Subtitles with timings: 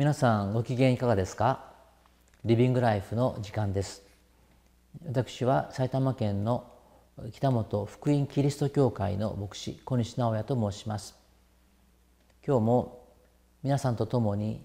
[0.00, 1.62] 皆さんご機嫌いかがですか？
[2.46, 4.02] リビングライフの時間です。
[5.04, 6.64] 私は埼玉県の
[7.34, 11.16] 北本福音キリスト教会の牧師小西直也と申します。
[12.46, 13.08] 今日も
[13.62, 14.64] 皆さんと共に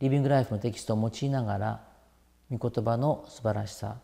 [0.00, 1.80] リビングライフのテキストを用いながら
[2.50, 3.98] 御言葉の素晴らしさ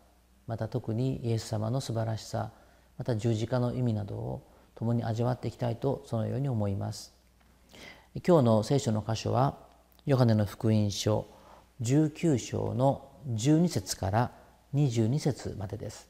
[0.45, 2.51] また特にイエス様の素晴らしさ
[2.99, 4.43] また十字架の意味などを
[4.75, 7.11] 共に味わっていきたいとそのように思います。
[8.23, 9.72] 今日の聖書の箇所は
[10.05, 11.27] ヨハネの福音書
[11.81, 14.31] 19章の12節から
[14.75, 16.09] 22節までです。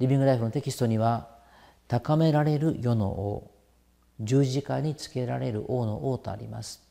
[0.00, 1.28] リビングライフのテキストには
[1.86, 3.52] 「高められる世の王」
[4.18, 6.82] 「十字架につけられる王の王」とあります。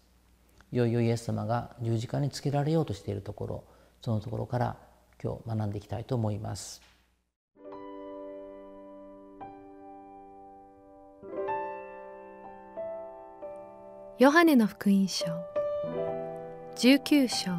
[0.71, 3.63] いよいよイエス様が十字架につけられようとしているところ
[4.01, 4.77] そのところから
[5.21, 6.81] 今日学んでいきたいと思います。
[14.17, 15.25] ヨハネの福音書
[16.75, 17.51] 19章。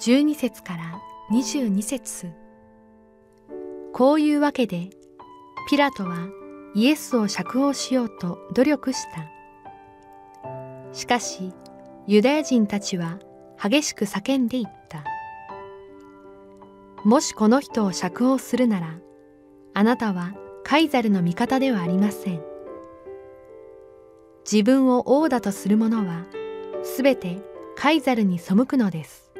[0.00, 2.32] 12節から22節。
[3.92, 4.90] こういうわけで
[5.68, 6.28] ピラトは
[6.74, 9.30] イエスを釈放しようと努力した。
[10.92, 11.52] しかし
[12.08, 13.20] ユダヤ人たちは
[13.62, 15.04] 激しく叫んでいった。
[17.04, 18.94] もしこの人を釈放するなら
[19.74, 22.42] あなたはカイザルの味方ではありません。
[24.50, 26.26] 自分を王だとする者は
[26.82, 29.30] すべてカイザルに背くのです。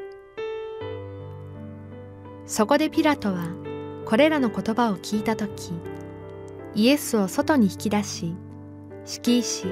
[2.45, 3.47] そこでピラトは
[4.05, 5.71] これらの言葉を聞いた時
[6.75, 8.35] イエスを外に引き出し
[9.05, 9.67] 敷石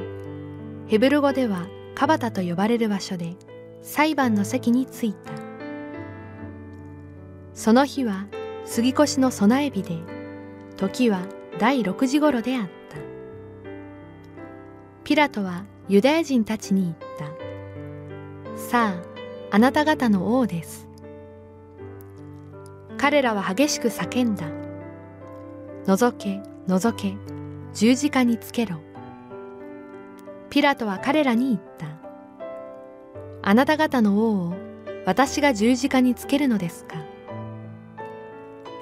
[0.87, 3.35] ヘブル語ではカバタと呼ばれる場所で
[3.81, 5.31] 裁判の席に着いた。
[7.53, 8.27] その日は
[8.65, 9.97] 杉越の備え日で
[10.77, 11.25] 時は
[11.59, 12.69] 第6時頃であった。
[15.03, 17.08] ピラトはユダヤ人たちに言った
[18.59, 18.93] さ
[19.51, 20.87] あ、あなた方の王です。
[22.97, 24.45] 彼らは激しく叫んだ。
[25.85, 27.15] 覗け、覗け、
[27.73, 28.81] 十字架につけろ。
[30.49, 31.87] ピラトは彼らに言った。
[33.41, 34.53] あなた方の王を
[35.05, 36.95] 私が十字架につけるのですか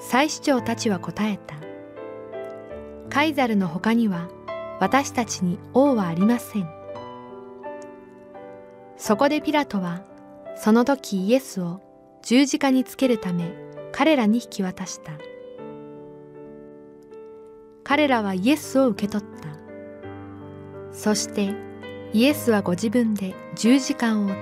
[0.01, 1.55] 祭司長たちは答えた。
[3.09, 4.27] カイザルの他には
[4.81, 6.76] 私たちに王はありません。
[8.97, 10.01] そこでピラトは
[10.55, 11.81] その時イエスを
[12.23, 13.53] 十字架につけるため
[13.91, 15.13] 彼らに引き渡した。
[17.83, 19.47] 彼らはイエスを受け取った。
[20.91, 21.53] そして
[22.11, 24.35] イエスはご自分で十字架を追って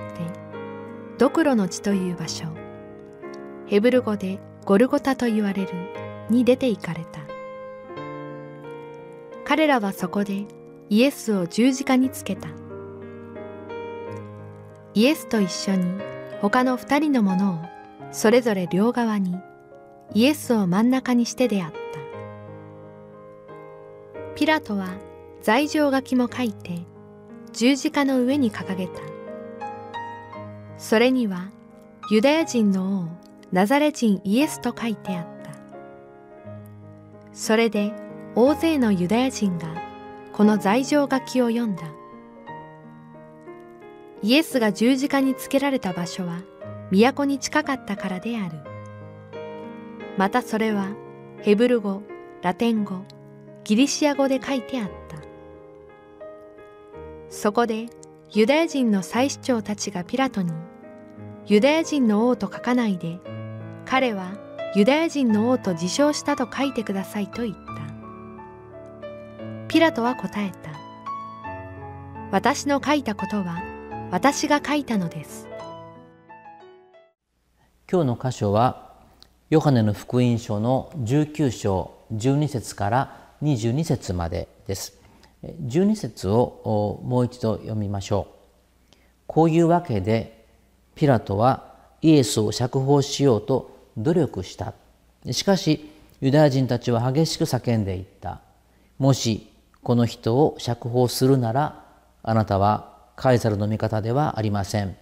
[1.18, 2.46] ドクロの地という場所
[3.66, 5.72] ヘブル語でゴルゴタと言われる
[6.30, 7.20] に出て行かれた。
[9.44, 10.46] 彼らはそこで
[10.88, 12.48] イエスを十字架につけた。
[14.96, 15.84] イエスと一緒に
[16.40, 17.58] 他の二人のものを
[18.12, 19.38] それぞれ両側に
[20.14, 21.76] イエスを真ん中にしてであった。
[24.34, 24.88] ピラトは
[25.42, 26.78] 罪状書きも書いて
[27.52, 29.02] 十字架の上に掲げた。
[30.78, 31.50] それには
[32.10, 33.08] ユダヤ人の王
[33.52, 35.50] ナザレ人イエスと書いてあった。
[37.34, 37.92] それで
[38.34, 39.66] 大勢のユダヤ人が
[40.32, 41.82] この罪状書きを読んだ。
[44.22, 46.40] イエスが十字架につけられた場所は
[46.90, 48.58] 都に近かったからである。
[50.16, 50.88] またそれは
[51.42, 52.02] ヘブル語、
[52.42, 53.04] ラテン語、
[53.64, 55.16] ギリシア語で書いてあった。
[57.28, 57.86] そこで
[58.32, 60.52] ユダヤ人の祭司長たちがピラトに
[61.46, 63.20] ユダヤ人の王と書かないで
[63.84, 64.32] 彼は
[64.74, 67.66] ユダヤ人の王と自称したと書いてくださいと言った。
[69.68, 70.70] ピラトは答えた。
[72.30, 73.62] 私の書いたことは
[74.12, 75.48] 私が書いたのです。
[77.90, 78.94] 今日の箇所は
[79.50, 85.00] ヨハネの福音書の19章12節から22節までです。
[85.42, 88.28] 12節をもう一度読みましょ
[88.92, 88.96] う。
[89.26, 90.46] こういうわけで
[90.94, 94.74] ピラトはイエスを釈放しようと努力した。
[95.32, 98.40] しかしユダヤ人たちは激しく叫んでいった。
[98.98, 101.84] もしこの人を釈放するなら
[102.22, 104.96] あなたはカイザルの味方ではありません。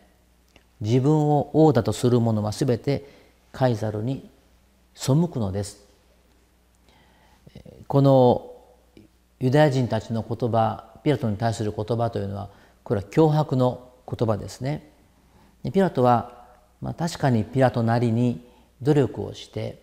[0.80, 3.04] 自分を王だとする者はすべて
[3.52, 4.30] カイザルに
[4.94, 5.84] 背くのです。
[7.88, 8.50] この
[9.40, 12.48] ユダヤ人たちの言葉ピラトに対する言葉というのは
[12.82, 14.90] これは脅迫の言葉ですね。
[15.72, 16.46] ピラトは、
[16.80, 18.46] まあ、確かにピラトなりに
[18.80, 19.82] 努力をして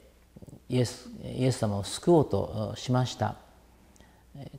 [0.69, 3.35] イエスイエス様を救おうとしました。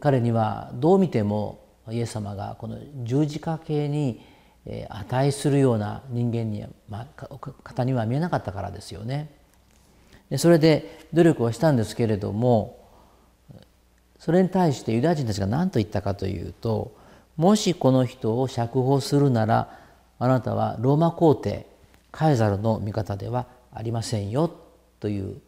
[0.00, 4.20] 彼にはどう見てもイエス様がこの十字架系に
[4.88, 7.26] 値するような人間に、まあ、
[7.64, 9.30] 方には見えなかったからですよね。
[10.30, 12.78] でそれで努力をしたんですけれども
[14.18, 16.96] それに対してユダヤ人たちが何と言ったかというと
[17.36, 19.78] もしこの人を釈放するなら
[20.18, 21.66] あなたはローマ皇帝
[22.12, 24.50] カエザルの味方ではありませんよ
[25.00, 25.40] という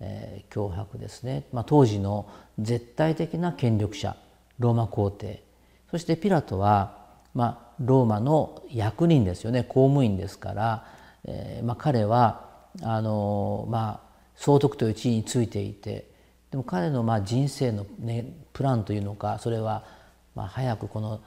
[0.00, 2.28] えー、脅迫ですね、まあ、当時の
[2.58, 4.16] 絶対的な権力者
[4.58, 5.42] ローマ皇帝
[5.94, 6.96] そしてピラトは、
[7.34, 10.86] まあ、ローマの役人ですよね公務員ですから、
[11.24, 12.48] えーまあ、彼は
[12.82, 16.08] あの、まあ、総督という地位についていて
[16.50, 19.84] でも彼のまあ人生の、ね、プランというのかそれは
[20.34, 21.20] まあ早くこの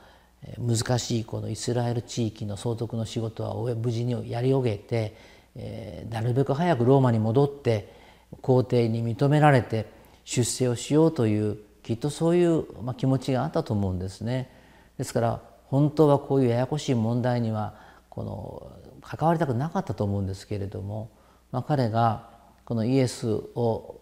[0.59, 5.15] 難しいこのイスラエル地域の総督の仕事は無事にやり遂げて、
[5.55, 7.93] えー、なるべく早くローマに戻って
[8.41, 9.85] 皇帝に認められて
[10.25, 14.56] 出世をしようというきっとそういう、まあ、気持ちがあったと思うんですね。
[14.97, 17.75] ですから本当はこういうややこしい問題には
[18.09, 18.71] この
[19.01, 21.09] 関わりたくなかったと思うんですけれども、
[21.51, 22.29] まあ、彼が
[22.65, 24.01] このイエスを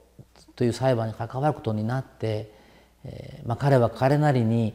[0.55, 2.51] という裁判に関わることになって、
[3.03, 4.73] えーまあ、彼は彼なりに、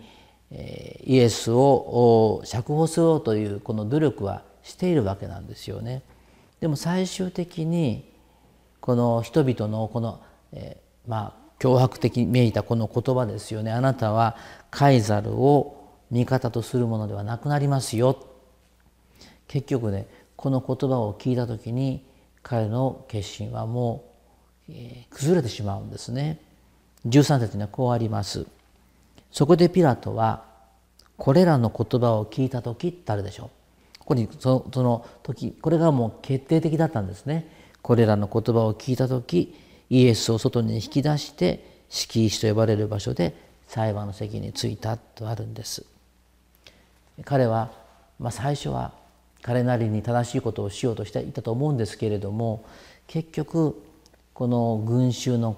[0.50, 6.02] えー、イエスを釈放しようというこの努力はしているわけなんですよね。
[6.60, 8.12] でも最終的に
[8.80, 10.20] この人々のこの、
[10.52, 14.36] えー、まあ脅迫的にめいたこの言葉ですよねあなたは
[14.70, 15.79] カイザルを
[16.10, 18.26] 味方とするものではなくなりますよ。
[19.48, 22.04] 結局ねこの言葉を聞いた時に
[22.42, 24.04] 彼の決心はも
[24.68, 26.40] う、えー、崩れてしまうんですね。
[27.06, 28.46] 13節にはこうあります。
[29.30, 30.44] そこでピラトは
[31.16, 33.50] これらの言葉を聞いた時ってあるでしょ
[33.96, 33.98] う？
[33.98, 37.48] ここにその時これがもう決定的だったんですね。
[37.82, 39.54] これらの言葉を聞いた時
[39.88, 43.34] イエスを外に引き出して敷石と呼ばれる場所で
[43.66, 45.84] 裁判の席に着いたとあるんです。
[47.24, 47.70] 彼は、
[48.18, 48.92] まあ、最初は
[49.42, 52.64] 彼なりに正しいことをしようとしていたと思うんですけれども
[53.06, 53.82] 結局
[54.34, 55.56] この群衆の、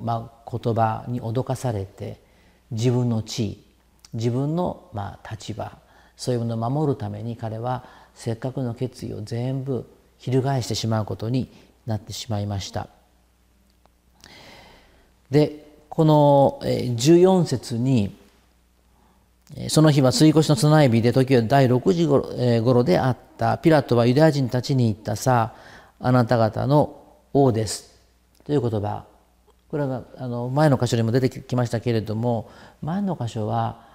[0.00, 2.20] まあ、言葉に脅かされて
[2.70, 3.64] 自分の地位
[4.14, 5.78] 自分の、まあ、立場
[6.16, 7.84] そういうものを守るために彼は
[8.14, 9.88] せっかくの決意を全部
[10.18, 11.52] 翻してしまうことに
[11.86, 12.88] なってしまいました。
[15.30, 18.16] でこの14節に
[19.68, 22.28] その日は追越のつない日で時は第6時ごろ
[22.62, 23.56] 頃であった。
[23.58, 25.54] ピラトはユダヤ人たちに言ったさ
[25.98, 27.02] あなた方の
[27.32, 27.98] 王です。
[28.44, 29.04] という言葉。
[29.70, 32.50] これはあの前の箇所にも出てきましたけれども
[32.82, 33.86] 前の箇所は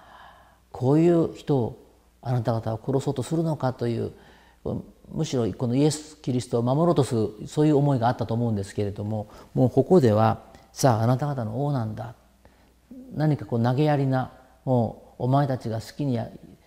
[0.70, 1.84] こういう人を
[2.22, 4.12] あなた方を殺そうとするのかという
[5.12, 10.42] むしろこのイエス・キリストを守ろうとするそういう思いがあったと思うんですけれどももうここでは
[10.72, 12.14] さああなた方の王なんだ。
[13.12, 14.32] 何かこう投げやりな
[14.64, 16.18] もうお前たちが好きに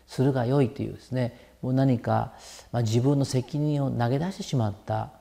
[0.07, 2.33] するがよいというですねもう何か、
[2.71, 5.11] まあ、自分の責任を投げ出してしまった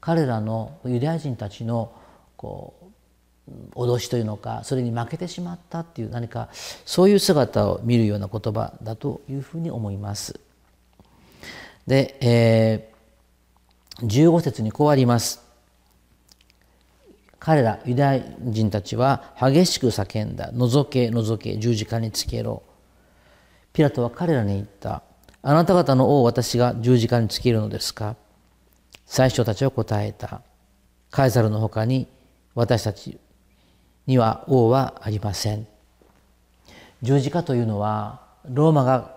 [0.00, 1.92] 彼らのユダヤ人たちの
[2.36, 2.86] こう
[3.74, 6.48] 脅しというのかそれに負けてしまったっていう何か
[6.84, 10.38] そういう姿を見るような言葉だというふうに思います。
[11.86, 15.44] で、えー、15節にこうあります。
[17.38, 20.50] 彼らユダヤ人たちは激しく叫んだ。
[20.52, 22.64] 覗け、覗け、十字架につけろ。
[23.76, 25.02] ピラトは彼らに言った。
[25.42, 28.16] あなた方の王私が十字架につけるのですか？
[29.04, 30.40] 最初たちは答えた。
[31.10, 32.06] カエサルのほかに
[32.54, 33.18] 私たち
[34.06, 35.66] には王はありません。
[37.02, 39.14] 十字架というのはローマが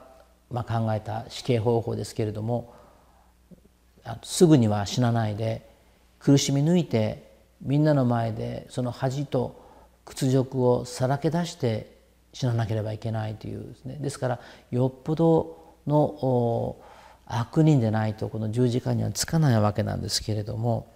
[0.51, 2.73] ま、考えた死刑方法ですけれども
[4.23, 5.69] すぐには死なないで
[6.19, 9.63] 苦しみ抜いてみんなの前でその恥と
[10.03, 11.98] 屈辱をさらけ出して
[12.33, 14.39] 死ななければいけないというですねですから
[14.71, 16.77] よっぽどの
[17.25, 20.87] 悪人でないとこの十字架にはつかないわけなんですけれども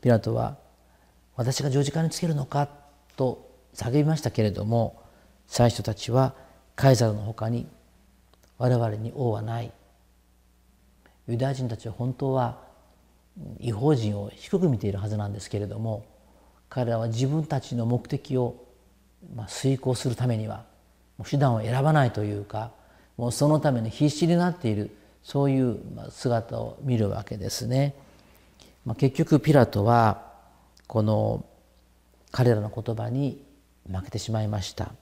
[0.00, 0.56] ピラトは
[1.36, 2.68] 「私が十字架につけるのか?」
[3.16, 5.00] と叫びましたけれども
[5.46, 6.34] 最初たちは
[6.74, 7.66] カイザルのほかに
[8.58, 9.72] 我々に王はない
[11.28, 12.58] ユダヤ人たちは本当は
[13.58, 16.04] 違法人を低く見ているはずなんですけれども
[16.68, 18.65] 彼らは自分たちの目的を
[19.34, 20.64] まあ、遂行するためには
[21.28, 22.70] 手段を選ばないというか
[23.16, 24.90] もうそのために必死になっている
[25.22, 25.80] そういう
[26.10, 27.94] 姿を見るわけですね。
[28.84, 30.22] まあ、結局ピラトは
[30.86, 31.44] この
[32.30, 33.42] 彼らの言葉に
[33.90, 34.92] 負けてしまいました。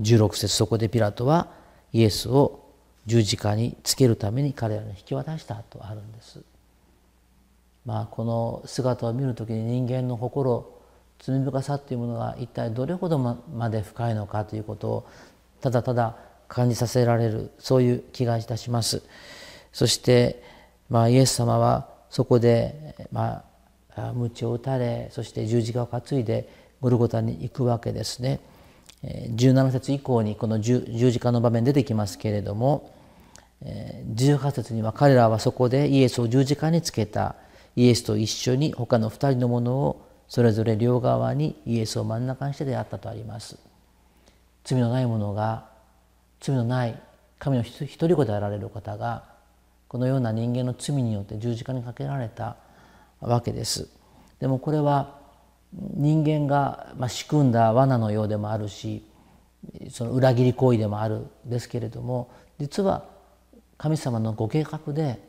[0.00, 1.48] 16節そこでピラトは
[1.92, 2.62] イエスを
[3.06, 6.42] 十字架につけるために彼らに引き渡したとあるんです。
[7.86, 10.81] まあ、この姿を見る時に人間の心
[11.22, 15.06] 罪深さというものが一体どれほどまで深いのかということを
[15.60, 16.16] ただただ
[16.48, 19.02] 感じさせられるそういう気がいたします。
[19.72, 20.42] そして、
[20.90, 23.44] まあ、イエス様はそこで、ま
[23.96, 26.48] あ、鞭を打たれそして十字架を担いで
[26.80, 28.40] ゴルゴタに行くわけですね。
[29.04, 32.92] 17節以降にこの十字架の場面出てきますけれども
[33.64, 37.34] 18節には彼らはそこでイエスを十字架につけた
[37.74, 43.58] イエスと一緒に他の2人のものをそれぞれ両側にイエスを真ん中にして出会ったとあります。
[44.64, 45.66] 罪のない者が
[46.40, 46.98] 罪のない
[47.38, 49.24] 神の一人子であられる方が
[49.88, 52.56] このような人間の罪によって十字架にかけられた
[53.20, 53.90] わけです。
[54.40, 55.18] でもこれは
[55.74, 59.06] 人間が仕組んだ罠のようでもあるし
[59.90, 63.04] その裏切り行為でもあるんですけれども実は
[63.76, 65.22] 神様のご計画で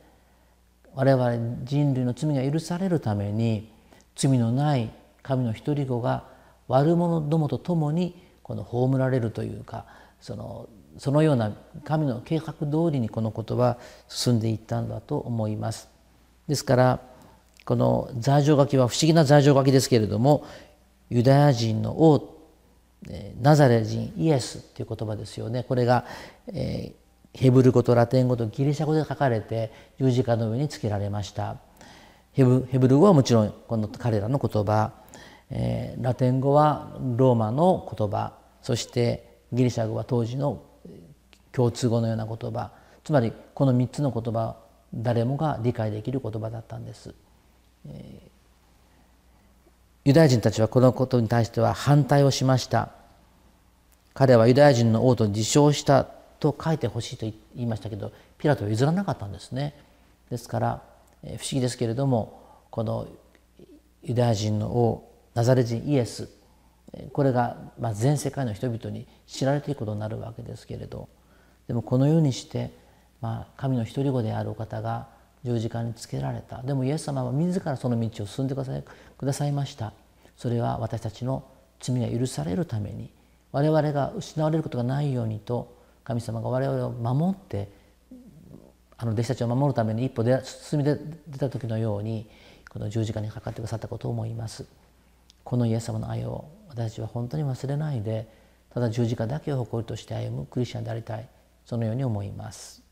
[0.95, 3.72] 我々人類の罪が許されるために
[4.15, 4.91] 罪のない
[5.21, 6.25] 神の独り子が
[6.67, 9.85] 悪者どもと共にこの葬られるというか
[10.21, 11.51] そのそのような
[11.83, 13.77] 神の計画通りにこのことは
[14.07, 15.89] 進んでいったんだと思います。
[16.47, 16.99] ですから
[17.65, 20.45] この罪状書きは不思議な罪状書きですけれども
[21.09, 22.33] ユダヤ人の王
[23.41, 26.05] ナザレ人イエスっていう言葉ですよねこれが、
[26.47, 31.57] えー、ヘブル語とラテン語とギリシャ語で書かれて十字架の上につけられました
[32.33, 34.91] ヘブヘブル語はもちろんこの彼らの言葉、
[35.51, 38.33] えー、ラテン語はローマの言葉。
[38.61, 40.63] そしてギリシャ語は当時の
[41.51, 42.71] 共通語のような言葉。
[43.03, 44.57] つまりこの3つの言葉
[44.93, 47.13] 誰もが理解できる言葉だったんです。
[50.05, 52.89] ユダヤ人たちはこのことに対しては反対をしました。
[54.15, 56.03] 彼はユダヤ人の王と自称した
[56.39, 57.25] と書いてほしいと
[57.55, 59.75] 言いましたけどピラトは譲らなかったんですね。
[60.29, 60.92] ですから
[61.23, 63.07] 不思議ですけれどもこの
[64.03, 66.29] ユダヤ人の王ナザレ人イエス
[67.11, 67.57] これが
[67.93, 71.09] 全世界の人々に知られていくことになるわけですけれど
[71.67, 72.71] でもこのようにして
[73.21, 75.07] まあ神の独り子であるお方が
[75.43, 76.61] 十字架につけられた。
[76.61, 78.83] でもイエス様は自らその道を進んでください
[79.17, 79.93] くださいました。
[80.37, 81.43] それは私たちの
[81.79, 83.11] 罪が許されるために
[83.51, 87.69] 我々が失われることがないようにと神様が我々を守って
[89.03, 90.97] あの弟子たちを守るために一歩で進み出
[91.37, 92.25] た時のように
[92.69, 94.65] この十字架にかかってくださったことを思います。
[95.43, 98.29] このイエス様の愛を私たちは本当に忘れないで
[98.73, 101.27] ただ十字架だけを誇りとして歩むクリスチャンでありたい。
[101.65, 102.82] そのように思います。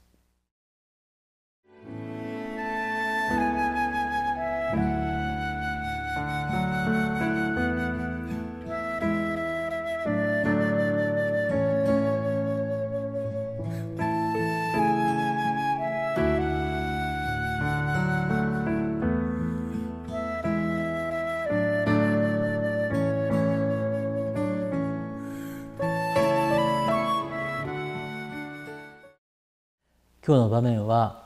[30.31, 31.25] 今日の場面は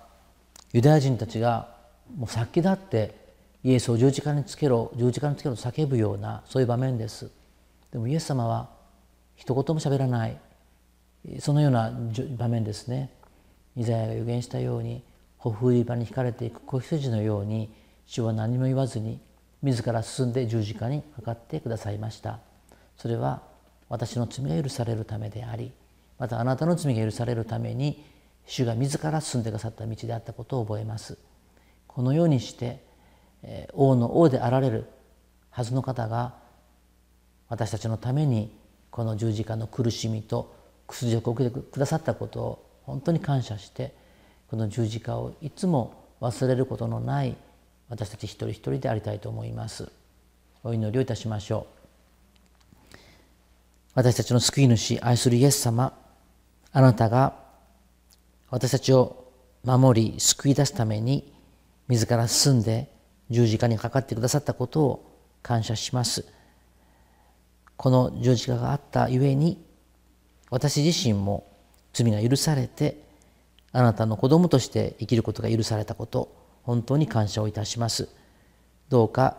[0.74, 1.68] ユダヤ人たちが
[2.18, 3.14] もう殺気立って
[3.64, 7.30] イエスを十字架につけろ十字架につけろと叫ぶようなそういう場面です。
[7.92, 8.68] でもイエス様は
[9.36, 10.40] 一言も喋らない。
[11.38, 11.94] そのような
[12.36, 13.12] 場面ですね。
[13.78, 15.04] イザヤが予言したように
[15.38, 17.72] ほふり場に引かれていく子羊のように
[18.08, 19.20] 主は何も言わずに
[19.62, 22.40] 自ら進んで十字架にかかってくださいました。
[22.98, 23.44] それは
[23.88, 25.72] 私の罪が許されるためであり
[26.18, 28.15] またあなたの罪が許されるために
[28.46, 31.18] 主が自ら進んでくださった道であったことを覚えます。
[31.88, 32.84] このようにして
[33.74, 34.86] 王の王であられる
[35.50, 36.36] はずの方が
[37.48, 38.56] 私たちのために
[38.92, 40.56] この十字架の苦しみと
[40.88, 43.96] 屈辱を受けてくださったことを本当に感謝して
[44.50, 47.36] この十字架をいつも忘れることのない
[47.90, 49.92] 私たち一人一人でありたいと思います。
[50.64, 51.68] お祈りをいたしましょ
[52.94, 52.98] う。
[53.94, 55.94] 私たちの救い主愛するイエス様
[56.74, 57.45] あなたが
[58.50, 59.32] 私たちを
[59.64, 61.34] 守り救い出すために
[61.88, 62.92] 自ら進んで
[63.30, 65.12] 十字架にかかってくださったことを
[65.42, 66.26] 感謝します。
[67.78, 69.64] この十字架があったゆえに
[70.50, 71.52] 私自身も
[71.94, 73.04] 罪が許されて
[73.72, 76.34] あなたの子供として生きることが許されたこと
[76.64, 78.08] 本当に感謝をいたします。
[78.90, 79.38] どうか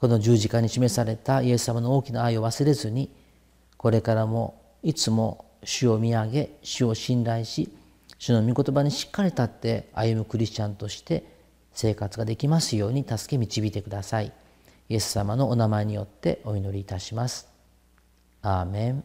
[0.00, 3.10] この十字架に示されたイエス様の大きな愛を忘れずに
[3.76, 7.70] これからもいつも主を見上げ主を信頼し
[8.20, 11.24] 主の御言葉にしっかり立って歩むクリスチャンとして
[11.72, 14.30] 生活ができますように助け導いてください。
[14.90, 17.48] イエス様のお名前によってお祈りいたします。
[18.42, 19.04] アーメン。